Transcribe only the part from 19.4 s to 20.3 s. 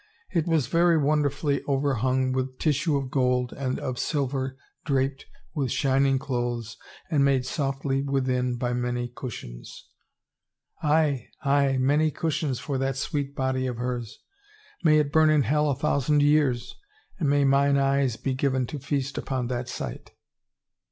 that sight."